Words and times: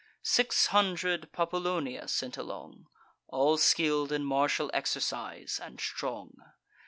Six 0.23 0.65
hundred 0.73 1.31
Populonia 1.31 2.07
sent 2.09 2.35
along, 2.35 2.87
All 3.27 3.57
skill'd 3.59 4.11
in 4.11 4.25
martial 4.25 4.71
exercise, 4.73 5.59
and 5.63 5.79
strong. 5.79 6.37